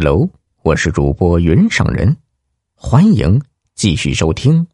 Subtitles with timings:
[0.00, 0.30] Hello，
[0.62, 2.16] 我是主播云上人，
[2.76, 3.42] 欢迎
[3.74, 4.64] 继续收听《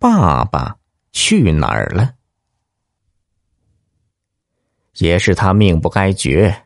[0.00, 0.78] 爸爸
[1.12, 2.02] 去哪儿了》。
[4.94, 6.64] 也是他命不该绝。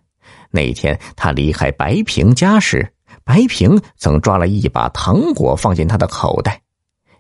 [0.50, 2.94] 那天他离开白平家时，
[3.24, 6.62] 白平曾抓了一把糖果放进他的口袋。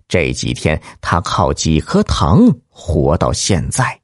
[0.08, 4.00] 这几天他靠几颗糖活到现在。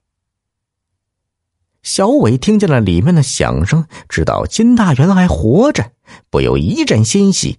[1.83, 5.93] 小伟听见了里面的响声，知道金大元还活着。
[6.31, 7.59] 不由一阵欣喜，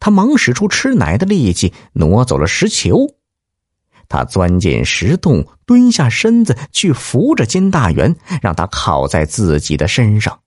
[0.00, 3.14] 他忙使出吃奶的力气挪走了石球。
[4.08, 10.40] 他钻进石洞，蹲下身子去扶着金大元，让他靠在自己的身上。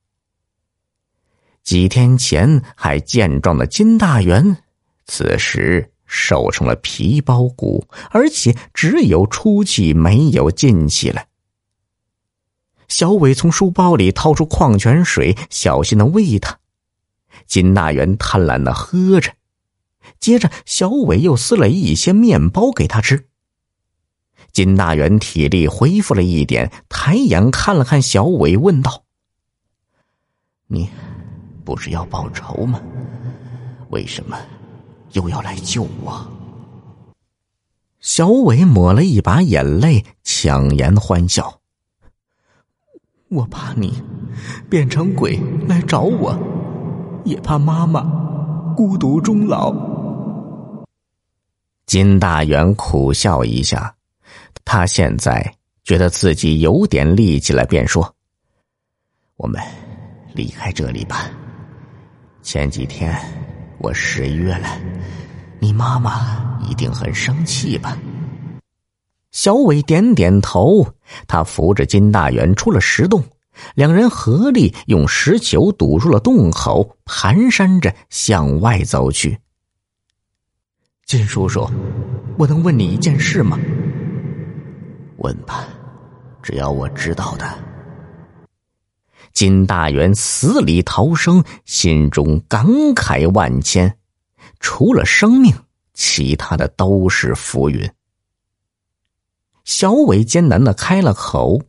[1.61, 4.57] 几天前还健壮的金大元，
[5.05, 11.25] 此时瘦成了皮包骨，而且只有出气没有进气了。
[12.89, 16.59] 小伟从书包里掏出矿泉水，小心的喂他。
[17.45, 19.33] 金大元贪婪的喝着，
[20.19, 23.27] 接着小伟又撕了一些面包给他吃。
[24.51, 29.03] 金大元体力恢复了一点，抬眼看了看小伟，问道
[30.67, 30.89] ：“你
[31.63, 32.81] 不是要报仇吗？
[33.91, 34.37] 为什么
[35.13, 36.27] 又要来救我？”
[38.01, 41.58] 小伟抹了一把眼泪，强颜欢笑
[43.29, 44.03] ：“我怕你
[44.69, 46.37] 变成鬼来找我。”
[47.25, 48.01] 也怕妈妈
[48.75, 49.75] 孤独终老。
[51.85, 53.93] 金大元苦笑一下，
[54.63, 58.15] 他现在觉得自己有点力气了，便说
[59.35, 59.61] ：“我们
[60.33, 61.29] 离开这里吧。
[62.41, 63.13] 前几天
[63.79, 64.69] 我失约了，
[65.59, 67.97] 你妈妈一定很生气吧？”
[69.31, 70.87] 小伟点点头，
[71.27, 73.23] 他扶着金大元出了石洞。
[73.75, 79.37] 两人合力用石球堵住了洞口，蹒跚着向外走去。
[81.05, 81.69] 金叔叔，
[82.37, 83.59] 我能问你一件事吗？
[85.17, 85.67] 问吧，
[86.41, 87.45] 只要我知道的。
[89.33, 93.97] 金大元死里逃生，心中感慨万千。
[94.59, 95.53] 除了生命，
[95.93, 97.89] 其他的都是浮云。
[99.69, 101.61] 小伟艰难的开了口。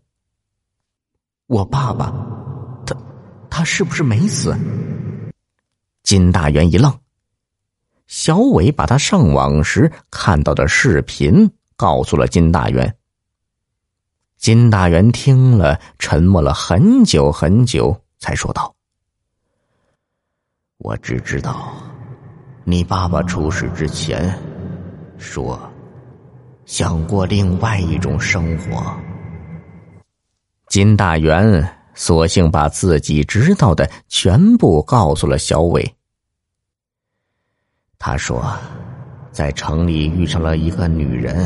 [1.48, 2.10] 我爸爸，
[2.86, 2.96] 他，
[3.50, 4.56] 他是不是没死？
[6.02, 6.98] 金大元一愣。
[8.06, 12.96] 小伟把他上网时看到的视频告诉了金大元。
[14.38, 18.74] 金大元听了，沉默了很久很久，才说道
[20.78, 21.74] ：“我只知道，
[22.64, 24.34] 你爸爸出事之前
[25.18, 25.69] 说，
[26.70, 28.94] 想过另外一种生活。”
[30.70, 35.96] 金大元索性把自己知道的全部告诉了小伟。
[37.98, 38.56] 他说，
[39.32, 41.44] 在城里遇上了一个女人，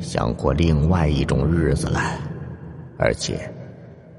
[0.00, 2.00] 想过另外一种日子了，
[2.98, 3.52] 而且，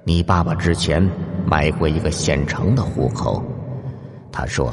[0.03, 1.01] 你爸爸之前
[1.47, 3.43] 买过一个县城的户口。
[4.31, 4.71] 他说，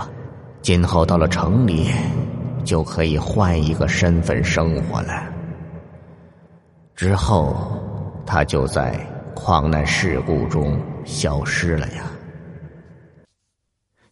[0.61, 1.91] 今后到了城里，
[2.65, 5.33] 就可以换一个身份生活了。
[6.95, 7.57] 之后，
[8.27, 9.11] 他就在。
[9.37, 12.05] 矿难事故中消失了呀！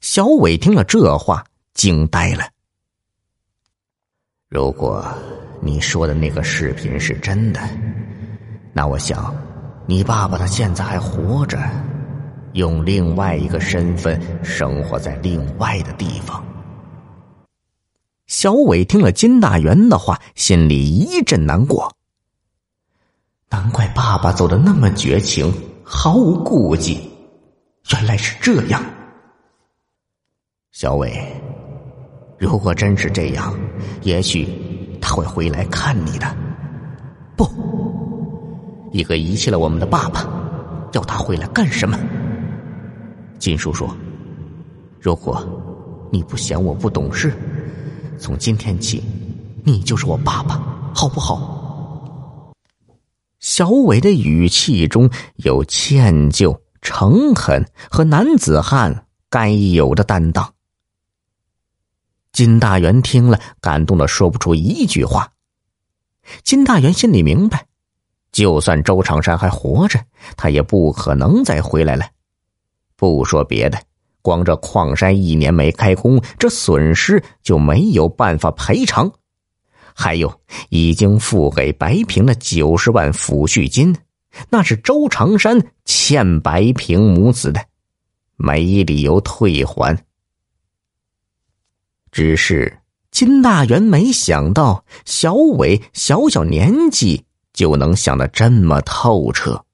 [0.01, 1.43] 小伟听了这话，
[1.75, 2.45] 惊呆了。
[4.51, 5.03] 如果
[5.61, 7.61] 你说的那个视频是真的，
[8.75, 9.35] 那我想，
[9.87, 11.57] 你爸爸他现在还活着，
[12.55, 16.45] 用另外一个身份生活在另外的地方。
[18.27, 21.97] 小伟听了金大元的话，心里一阵难过。
[23.95, 25.53] 爸爸走的那么绝情，
[25.85, 26.99] 毫无顾忌。
[27.93, 28.83] 原来是这样，
[30.71, 31.13] 小伟。
[32.39, 33.55] 如果真是这样，
[34.03, 34.49] 也许
[35.01, 36.27] 他会回来看你的。
[37.37, 37.47] 不，
[38.93, 40.27] 一个遗弃了我们的爸爸，
[40.93, 41.99] 要他回来干什么？
[43.39, 43.89] 金叔叔，
[45.01, 45.45] 如果
[46.11, 47.33] 你不嫌我不懂事，
[48.19, 49.03] 从今天起，
[49.65, 50.61] 你就是我爸爸，
[50.95, 51.52] 好不好？
[53.43, 60.55] 小伟的语气中有歉疚、诚恳和男子汉该有的担当。
[62.31, 65.33] 金大元听了，感动的说不出一句话。
[66.45, 67.67] 金大元心里明白，
[68.31, 69.99] 就算周长山还活着，
[70.37, 72.07] 他也不可能再回来了。
[72.95, 73.77] 不说别的，
[74.23, 79.13] 光这矿山一年没开工，这损失就没有办法赔偿。
[79.95, 80.41] 还有
[80.71, 83.97] 已经付给白平的九十万抚恤金，
[84.51, 87.65] 那是周长山欠白平母子的，
[88.37, 90.05] 没理由退还。
[92.11, 92.79] 只是
[93.11, 99.65] 金大元没想到小伟小小年纪就能想得这么透彻。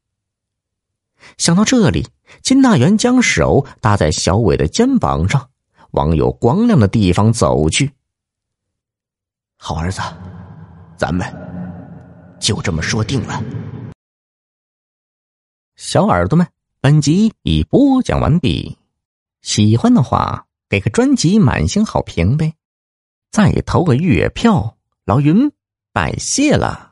[1.37, 2.07] 想到这里，
[2.43, 5.51] 金大元将手搭在小伟的肩膀上，
[5.91, 7.93] 往有光亮的地方走去。
[9.61, 10.01] 好儿子，
[10.97, 11.27] 咱们
[12.39, 13.43] 就这么说定了。
[15.75, 16.47] 小耳朵们，
[16.81, 18.79] 本集已播讲完毕，
[19.43, 22.55] 喜欢的话给个专辑满星好评呗，
[23.33, 25.51] 再投个月票，老云
[25.93, 26.88] 拜谢了。